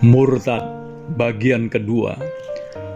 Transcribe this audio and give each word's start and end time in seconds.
Murtad 0.00 0.64
bagian 1.20 1.68
kedua 1.68 2.16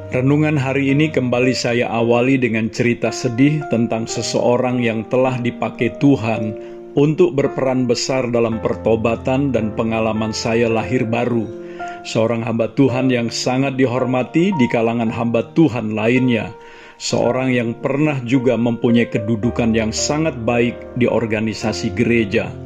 Renungan 0.08 0.56
hari 0.56 0.88
ini 0.88 1.12
kembali 1.12 1.52
saya 1.52 1.92
awali 1.92 2.40
dengan 2.40 2.72
cerita 2.72 3.12
sedih 3.12 3.60
tentang 3.68 4.08
seseorang 4.08 4.80
yang 4.80 5.04
telah 5.12 5.36
dipakai 5.36 6.00
Tuhan 6.00 6.56
untuk 6.96 7.36
berperan 7.36 7.84
besar 7.84 8.32
dalam 8.32 8.56
pertobatan 8.64 9.52
dan 9.52 9.76
pengalaman 9.76 10.32
saya 10.32 10.64
lahir 10.72 11.04
baru. 11.04 11.44
Seorang 12.08 12.40
hamba 12.40 12.72
Tuhan 12.72 13.12
yang 13.12 13.28
sangat 13.28 13.76
dihormati 13.76 14.56
di 14.56 14.64
kalangan 14.72 15.12
hamba 15.12 15.44
Tuhan 15.52 15.92
lainnya. 15.92 16.56
Seorang 16.96 17.52
yang 17.52 17.76
pernah 17.84 18.16
juga 18.24 18.56
mempunyai 18.56 19.12
kedudukan 19.12 19.76
yang 19.76 19.92
sangat 19.92 20.40
baik 20.40 20.96
di 20.96 21.04
organisasi 21.04 21.92
gereja. 21.92 22.63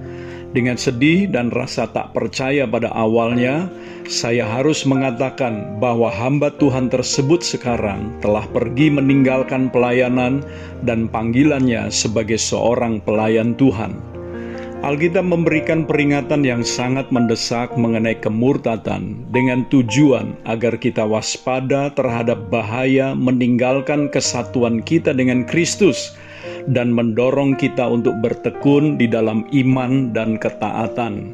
Dengan 0.48 0.80
sedih 0.80 1.28
dan 1.28 1.52
rasa 1.52 1.92
tak 1.92 2.16
percaya 2.16 2.64
pada 2.64 2.88
awalnya, 2.96 3.68
saya 4.08 4.48
harus 4.48 4.88
mengatakan 4.88 5.76
bahwa 5.76 6.08
hamba 6.08 6.48
Tuhan 6.56 6.88
tersebut 6.88 7.44
sekarang 7.44 8.16
telah 8.24 8.48
pergi 8.48 8.88
meninggalkan 8.88 9.68
pelayanan 9.68 10.40
dan 10.88 11.04
panggilannya 11.12 11.92
sebagai 11.92 12.40
seorang 12.40 13.04
pelayan 13.04 13.52
Tuhan. 13.60 14.18
Alkitab 14.78 15.26
memberikan 15.26 15.84
peringatan 15.84 16.46
yang 16.46 16.62
sangat 16.62 17.10
mendesak 17.10 17.74
mengenai 17.74 18.14
kemurtatan 18.16 19.26
dengan 19.34 19.66
tujuan 19.68 20.38
agar 20.46 20.78
kita 20.78 21.02
waspada 21.02 21.90
terhadap 21.92 22.46
bahaya 22.46 23.10
meninggalkan 23.12 24.06
kesatuan 24.08 24.80
kita 24.80 25.10
dengan 25.12 25.42
Kristus 25.44 26.14
dan 26.72 26.92
mendorong 26.92 27.56
kita 27.56 27.88
untuk 27.88 28.16
bertekun 28.20 29.00
di 29.00 29.08
dalam 29.08 29.48
iman 29.52 30.12
dan 30.12 30.36
ketaatan. 30.36 31.32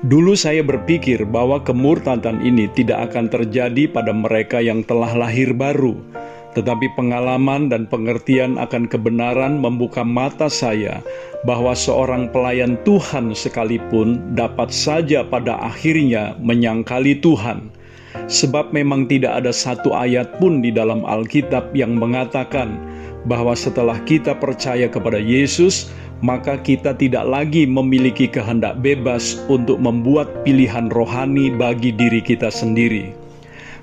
Dulu 0.00 0.32
saya 0.32 0.64
berpikir 0.64 1.28
bahwa 1.28 1.60
kemurtadan 1.60 2.40
ini 2.40 2.72
tidak 2.72 3.12
akan 3.12 3.28
terjadi 3.28 3.84
pada 3.84 4.16
mereka 4.16 4.56
yang 4.56 4.80
telah 4.80 5.12
lahir 5.12 5.52
baru, 5.52 5.92
tetapi 6.56 6.88
pengalaman 6.96 7.68
dan 7.68 7.84
pengertian 7.84 8.56
akan 8.56 8.88
kebenaran 8.88 9.60
membuka 9.60 10.00
mata 10.00 10.48
saya 10.48 11.04
bahwa 11.44 11.76
seorang 11.76 12.32
pelayan 12.32 12.80
Tuhan 12.88 13.36
sekalipun 13.36 14.32
dapat 14.32 14.72
saja 14.72 15.20
pada 15.20 15.60
akhirnya 15.60 16.32
menyangkali 16.40 17.20
Tuhan. 17.20 17.68
Sebab 18.26 18.74
memang 18.74 19.06
tidak 19.06 19.42
ada 19.42 19.54
satu 19.54 19.94
ayat 19.94 20.38
pun 20.42 20.58
di 20.58 20.74
dalam 20.74 21.06
Alkitab 21.06 21.70
yang 21.78 21.94
mengatakan 21.94 22.89
bahwa 23.28 23.52
setelah 23.52 24.00
kita 24.06 24.36
percaya 24.38 24.88
kepada 24.88 25.20
Yesus, 25.20 25.92
maka 26.20 26.60
kita 26.60 26.96
tidak 26.96 27.24
lagi 27.24 27.64
memiliki 27.64 28.28
kehendak 28.28 28.80
bebas 28.84 29.40
untuk 29.48 29.80
membuat 29.80 30.44
pilihan 30.44 30.92
rohani 30.92 31.52
bagi 31.52 31.92
diri 31.92 32.20
kita 32.20 32.52
sendiri. 32.52 33.12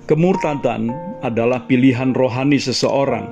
Kemurtadan 0.08 0.94
adalah 1.20 1.68
pilihan 1.68 2.16
rohani 2.16 2.56
seseorang, 2.56 3.28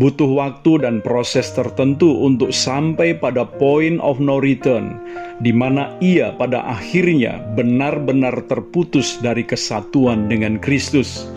butuh 0.00 0.30
waktu 0.32 0.86
dan 0.86 1.04
proses 1.04 1.52
tertentu 1.52 2.08
untuk 2.24 2.54
sampai 2.54 3.12
pada 3.12 3.44
point 3.44 4.00
of 4.00 4.16
no 4.16 4.40
return, 4.40 4.96
di 5.44 5.52
mana 5.52 5.92
ia 6.00 6.32
pada 6.40 6.64
akhirnya 6.64 7.42
benar-benar 7.52 8.48
terputus 8.48 9.20
dari 9.20 9.44
kesatuan 9.44 10.30
dengan 10.30 10.56
Kristus. 10.56 11.28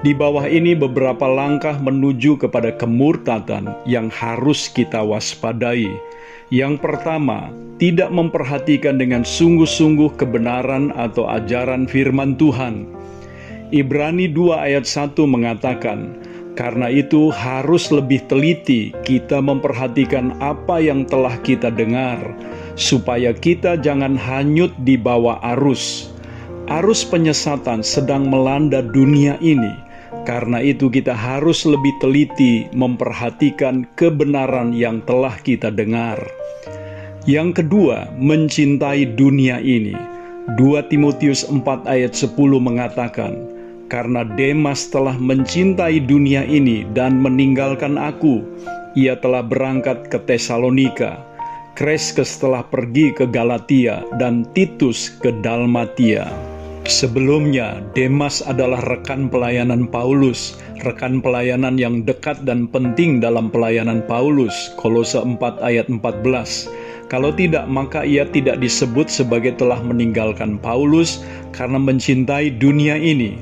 Di 0.00 0.16
bawah 0.16 0.48
ini 0.48 0.72
beberapa 0.72 1.28
langkah 1.28 1.76
menuju 1.76 2.40
kepada 2.40 2.72
kemurtadan 2.72 3.68
yang 3.84 4.08
harus 4.08 4.72
kita 4.72 5.04
waspadai. 5.04 5.92
Yang 6.48 6.80
pertama, 6.80 7.52
tidak 7.76 8.08
memperhatikan 8.08 8.96
dengan 8.96 9.28
sungguh-sungguh 9.28 10.16
kebenaran 10.16 10.88
atau 10.96 11.28
ajaran 11.28 11.84
firman 11.84 12.32
Tuhan. 12.40 12.88
Ibrani 13.76 14.24
2 14.32 14.72
ayat 14.72 14.88
1 14.88 15.20
mengatakan, 15.28 16.16
karena 16.56 16.88
itu 16.88 17.28
harus 17.28 17.92
lebih 17.92 18.24
teliti 18.24 18.96
kita 19.04 19.44
memperhatikan 19.44 20.32
apa 20.40 20.80
yang 20.80 21.04
telah 21.04 21.36
kita 21.44 21.68
dengar, 21.68 22.24
supaya 22.72 23.36
kita 23.36 23.76
jangan 23.76 24.16
hanyut 24.16 24.72
di 24.80 24.96
bawah 24.96 25.36
arus. 25.54 26.08
Arus 26.72 27.04
penyesatan 27.04 27.84
sedang 27.84 28.32
melanda 28.32 28.80
dunia 28.80 29.36
ini, 29.44 29.89
karena 30.28 30.60
itu, 30.60 30.92
kita 30.92 31.16
harus 31.16 31.64
lebih 31.64 31.96
teliti 31.98 32.68
memperhatikan 32.76 33.88
kebenaran 33.96 34.76
yang 34.76 35.00
telah 35.08 35.32
kita 35.40 35.72
dengar. 35.72 36.20
Yang 37.24 37.64
kedua, 37.64 38.08
mencintai 38.16 39.16
dunia 39.16 39.60
ini. 39.60 39.96
2 40.56 40.82
Timotius 40.88 41.44
4 41.46 41.84
ayat 41.84 42.16
10 42.16 42.60
mengatakan, 42.60 43.36
"Karena 43.92 44.24
Demas 44.24 44.88
telah 44.88 45.14
mencintai 45.20 46.00
dunia 46.04 46.42
ini 46.48 46.88
dan 46.96 47.20
meninggalkan 47.20 48.00
aku, 48.00 48.40
ia 48.96 49.14
telah 49.20 49.44
berangkat 49.44 50.08
ke 50.08 50.18
Tesalonika. 50.26 51.22
Kreskes 51.78 52.40
telah 52.40 52.66
pergi 52.66 53.14
ke 53.14 53.28
Galatia 53.30 54.02
dan 54.16 54.48
Titus 54.56 55.12
ke 55.20 55.30
Dalmatia." 55.44 56.49
Sebelumnya, 56.90 57.86
Demas 57.94 58.42
adalah 58.42 58.82
rekan 58.82 59.30
pelayanan 59.30 59.86
Paulus, 59.86 60.58
rekan 60.82 61.22
pelayanan 61.22 61.78
yang 61.78 62.02
dekat 62.02 62.42
dan 62.42 62.66
penting 62.66 63.22
dalam 63.22 63.46
pelayanan 63.46 64.02
Paulus, 64.10 64.74
Kolose 64.74 65.22
4 65.22 65.38
ayat 65.62 65.86
14. 65.86 66.66
Kalau 67.06 67.30
tidak, 67.30 67.70
maka 67.70 68.02
ia 68.02 68.26
tidak 68.26 68.58
disebut 68.58 69.06
sebagai 69.06 69.54
telah 69.54 69.78
meninggalkan 69.86 70.58
Paulus 70.58 71.22
karena 71.54 71.78
mencintai 71.78 72.58
dunia 72.58 72.98
ini. 72.98 73.38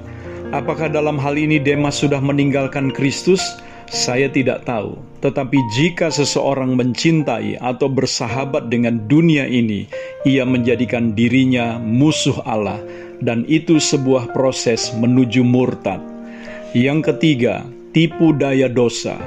Apakah 0.52 0.92
dalam 0.92 1.16
hal 1.16 1.40
ini 1.40 1.56
Demas 1.56 1.96
sudah 1.96 2.20
meninggalkan 2.20 2.92
Kristus? 2.92 3.40
Saya 3.88 4.28
tidak 4.28 4.68
tahu. 4.68 5.00
Tetapi 5.18 5.58
jika 5.74 6.12
seseorang 6.12 6.78
mencintai 6.78 7.58
atau 7.58 7.90
bersahabat 7.90 8.70
dengan 8.70 9.02
dunia 9.10 9.48
ini, 9.48 9.90
ia 10.22 10.46
menjadikan 10.46 11.16
dirinya 11.16 11.80
musuh 11.80 12.38
Allah 12.46 12.78
dan 13.18 13.42
itu 13.50 13.82
sebuah 13.82 14.30
proses 14.30 14.94
menuju 14.94 15.42
murtad. 15.42 15.98
Yang 16.76 17.12
ketiga, 17.12 17.66
tipu 17.90 18.30
daya 18.36 18.70
dosa. 18.70 19.18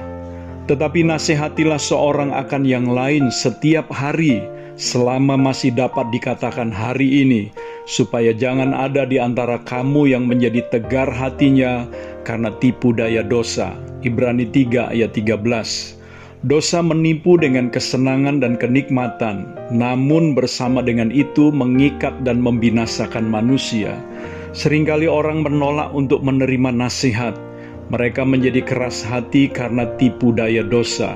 Tetapi 0.70 1.04
nasihatilah 1.04 1.82
seorang 1.82 2.32
akan 2.32 2.64
yang 2.64 2.88
lain 2.88 3.28
setiap 3.34 3.92
hari 3.92 4.40
selama 4.80 5.36
masih 5.36 5.76
dapat 5.76 6.08
dikatakan 6.16 6.72
hari 6.72 7.26
ini, 7.28 7.52
supaya 7.84 8.32
jangan 8.32 8.72
ada 8.72 9.04
di 9.04 9.20
antara 9.20 9.60
kamu 9.62 10.10
yang 10.10 10.24
menjadi 10.24 10.64
tegar 10.72 11.12
hatinya 11.12 11.84
karena 12.24 12.54
tipu 12.58 12.92
daya 12.96 13.26
dosa. 13.26 13.74
Ibrani 14.02 14.50
3 14.50 14.94
ayat 14.94 15.14
13. 15.14 16.02
Dosa 16.42 16.82
menipu 16.82 17.38
dengan 17.38 17.70
kesenangan 17.70 18.42
dan 18.42 18.58
kenikmatan, 18.58 19.54
namun 19.70 20.34
bersama 20.34 20.82
dengan 20.82 21.14
itu 21.14 21.54
mengikat 21.54 22.18
dan 22.26 22.42
membinasakan 22.42 23.30
manusia. 23.30 23.94
Seringkali 24.58 25.06
orang 25.06 25.46
menolak 25.46 25.94
untuk 25.94 26.26
menerima 26.26 26.74
nasihat. 26.74 27.38
Mereka 27.94 28.26
menjadi 28.26 28.66
keras 28.66 29.06
hati 29.06 29.54
karena 29.54 29.86
tipu 30.02 30.34
daya 30.34 30.66
dosa. 30.66 31.14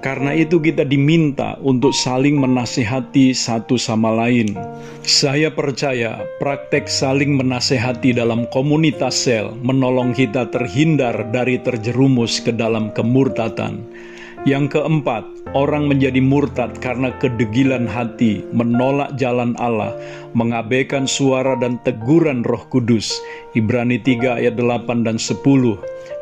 Karena 0.00 0.32
itu 0.32 0.56
kita 0.56 0.88
diminta 0.88 1.60
untuk 1.60 1.92
saling 1.92 2.40
menasihati 2.40 3.36
satu 3.36 3.76
sama 3.76 4.08
lain. 4.16 4.56
Saya 5.04 5.52
percaya 5.52 6.24
praktek 6.40 6.88
saling 6.88 7.36
menasehati 7.36 8.16
dalam 8.16 8.48
komunitas 8.48 9.28
sel 9.28 9.52
menolong 9.60 10.16
kita 10.16 10.48
terhindar 10.48 11.28
dari 11.28 11.60
terjerumus 11.60 12.40
ke 12.40 12.48
dalam 12.48 12.88
kemurtatan. 12.96 13.84
Yang 14.48 14.80
keempat, 14.80 15.52
orang 15.52 15.84
menjadi 15.84 16.16
murtad 16.16 16.72
karena 16.80 17.12
kedegilan 17.20 17.84
hati, 17.84 18.40
menolak 18.56 19.12
jalan 19.20 19.52
Allah, 19.60 19.92
mengabaikan 20.32 21.04
suara 21.04 21.60
dan 21.60 21.76
teguran 21.84 22.40
roh 22.48 22.64
kudus. 22.72 23.20
Ibrani 23.52 24.00
3 24.00 24.40
ayat 24.40 24.56
8 24.56 25.04
dan 25.04 25.20
10. 25.20 25.44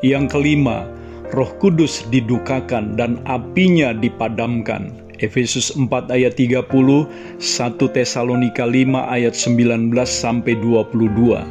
Yang 0.02 0.24
kelima, 0.34 0.97
roh 1.32 1.50
kudus 1.60 2.06
didukakan 2.08 2.96
dan 2.96 3.20
apinya 3.28 3.92
dipadamkan. 3.92 4.92
Efesus 5.19 5.75
4 5.75 6.14
ayat 6.14 6.38
30, 6.38 6.70
1 6.70 7.94
Tesalonika 7.94 8.62
5 8.62 9.02
ayat 9.10 9.34
19 9.34 9.90
sampai 10.06 10.54
22. 10.62 11.42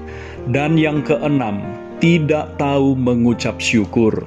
Dan 0.55 0.79
yang 0.79 1.03
keenam, 1.03 1.59
tidak 1.99 2.55
tahu 2.55 2.95
mengucap 2.95 3.59
syukur. 3.59 4.23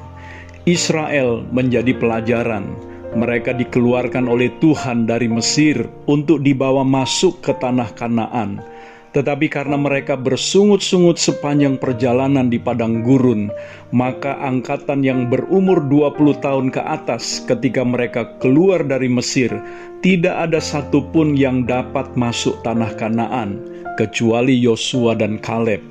Israel 0.69 1.41
menjadi 1.57 1.97
pelajaran. 1.97 2.69
Mereka 3.11 3.59
dikeluarkan 3.59 4.31
oleh 4.31 4.53
Tuhan 4.63 5.09
dari 5.09 5.27
Mesir 5.27 5.89
untuk 6.07 6.45
dibawa 6.47 6.87
masuk 6.87 7.43
ke 7.43 7.57
tanah 7.59 7.91
Kanaan. 7.97 8.63
Tetapi 9.11 9.51
karena 9.51 9.75
mereka 9.75 10.15
bersungut-sungut 10.15 11.19
sepanjang 11.19 11.83
perjalanan 11.83 12.47
di 12.47 12.63
padang 12.63 13.03
gurun, 13.03 13.51
maka 13.91 14.39
angkatan 14.39 15.03
yang 15.03 15.27
berumur 15.27 15.83
20 15.91 16.39
tahun 16.39 16.71
ke 16.71 16.79
atas 16.79 17.43
ketika 17.43 17.83
mereka 17.83 18.39
keluar 18.39 18.87
dari 18.87 19.11
Mesir, 19.11 19.51
tidak 19.99 20.47
ada 20.47 20.63
satupun 20.63 21.35
yang 21.35 21.67
dapat 21.67 22.07
masuk 22.15 22.63
tanah 22.63 22.95
Kanaan, 22.95 23.59
kecuali 23.99 24.55
Yosua 24.55 25.19
dan 25.19 25.43
Kaleb. 25.43 25.83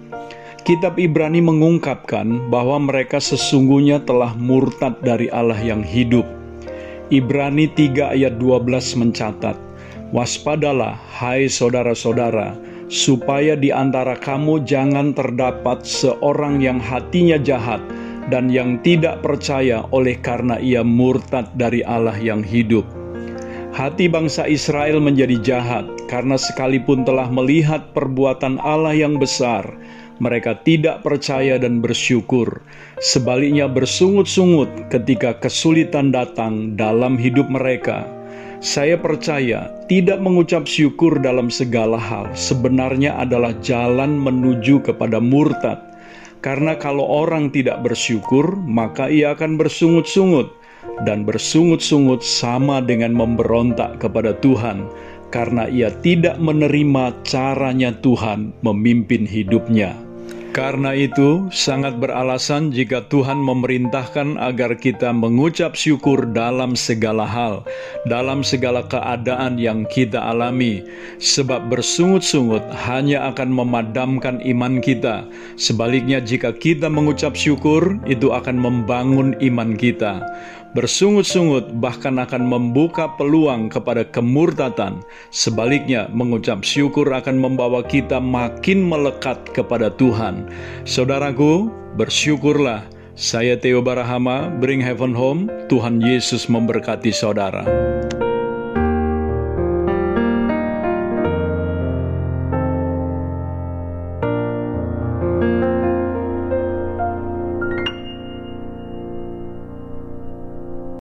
Kitab 0.64 0.96
Ibrani 0.96 1.44
mengungkapkan 1.44 2.48
bahwa 2.48 2.80
mereka 2.80 3.20
sesungguhnya 3.20 4.00
telah 4.08 4.32
murtad 4.40 4.96
dari 5.04 5.28
Allah 5.36 5.60
yang 5.60 5.84
hidup. 5.84 6.24
Ibrani 7.12 7.68
3 7.76 8.16
ayat 8.16 8.40
12 8.40 8.96
mencatat, 8.96 9.58
Waspadalah, 10.10 10.98
hai 11.20 11.50
saudara-saudara, 11.50 12.69
supaya 12.90 13.54
di 13.54 13.70
antara 13.70 14.18
kamu 14.18 14.66
jangan 14.66 15.14
terdapat 15.14 15.86
seorang 15.86 16.58
yang 16.58 16.82
hatinya 16.82 17.38
jahat 17.38 17.80
dan 18.34 18.50
yang 18.50 18.82
tidak 18.82 19.22
percaya 19.22 19.86
oleh 19.94 20.18
karena 20.18 20.58
ia 20.58 20.82
murtad 20.82 21.50
dari 21.54 21.86
Allah 21.86 22.18
yang 22.18 22.42
hidup. 22.42 22.84
Hati 23.70 24.10
bangsa 24.10 24.50
Israel 24.50 24.98
menjadi 24.98 25.38
jahat 25.40 25.86
karena 26.10 26.36
sekalipun 26.36 27.06
telah 27.06 27.30
melihat 27.30 27.94
perbuatan 27.94 28.58
Allah 28.60 28.98
yang 28.98 29.22
besar, 29.22 29.70
mereka 30.18 30.58
tidak 30.66 31.06
percaya 31.06 31.62
dan 31.62 31.80
bersyukur. 31.80 32.66
Sebaliknya 33.00 33.70
bersungut-sungut 33.70 34.90
ketika 34.90 35.38
kesulitan 35.38 36.10
datang 36.10 36.74
dalam 36.76 37.16
hidup 37.16 37.48
mereka 37.48 38.19
saya 38.60 39.00
percaya 39.00 39.72
tidak 39.88 40.20
mengucap 40.20 40.68
syukur 40.68 41.16
dalam 41.24 41.48
segala 41.48 41.96
hal 41.96 42.28
sebenarnya 42.36 43.16
adalah 43.16 43.56
jalan 43.64 44.20
menuju 44.20 44.84
kepada 44.84 45.24
murtad. 45.24 45.80
Karena 46.40 46.76
kalau 46.76 47.04
orang 47.04 47.52
tidak 47.52 47.84
bersyukur, 47.84 48.56
maka 48.64 49.12
ia 49.12 49.36
akan 49.36 49.60
bersungut-sungut, 49.60 50.48
dan 51.04 51.28
bersungut-sungut 51.28 52.24
sama 52.24 52.80
dengan 52.80 53.12
memberontak 53.12 54.00
kepada 54.00 54.32
Tuhan, 54.40 54.88
karena 55.36 55.68
ia 55.68 55.92
tidak 56.00 56.40
menerima 56.40 57.12
caranya 57.28 57.92
Tuhan 58.00 58.56
memimpin 58.64 59.28
hidupnya. 59.28 60.09
Karena 60.60 60.92
itu, 60.92 61.48
sangat 61.56 62.04
beralasan 62.04 62.76
jika 62.76 63.08
Tuhan 63.08 63.40
memerintahkan 63.40 64.36
agar 64.36 64.76
kita 64.76 65.16
mengucap 65.16 65.72
syukur 65.72 66.28
dalam 66.36 66.76
segala 66.76 67.24
hal, 67.24 67.64
dalam 68.12 68.44
segala 68.44 68.84
keadaan 68.84 69.56
yang 69.56 69.88
kita 69.88 70.20
alami, 70.20 70.84
sebab 71.16 71.72
bersungut-sungut 71.72 72.60
hanya 72.76 73.32
akan 73.32 73.56
memadamkan 73.56 74.44
iman 74.44 74.84
kita. 74.84 75.24
Sebaliknya, 75.56 76.20
jika 76.20 76.52
kita 76.52 76.92
mengucap 76.92 77.40
syukur, 77.40 77.96
itu 78.04 78.36
akan 78.36 78.60
membangun 78.60 79.40
iman 79.40 79.80
kita. 79.80 80.20
Bersungut-sungut 80.78 81.82
bahkan 81.82 82.22
akan 82.22 82.46
membuka 82.46 83.10
peluang 83.18 83.74
kepada 83.74 84.06
kemurtatan. 84.06 85.02
Sebaliknya, 85.34 86.06
mengucap 86.14 86.62
syukur 86.62 87.10
akan 87.10 87.42
membawa 87.42 87.82
kita 87.82 88.22
makin 88.22 88.86
melekat 88.86 89.42
kepada 89.50 89.90
Tuhan. 89.98 90.46
Saudaraku, 90.86 91.74
bersyukurlah. 91.98 92.86
Saya 93.18 93.58
Theo 93.58 93.82
Barahama, 93.82 94.48
Bring 94.62 94.80
Heaven 94.80 95.12
Home. 95.18 95.50
Tuhan 95.68 96.06
Yesus 96.06 96.46
memberkati 96.46 97.10
saudara. 97.12 97.66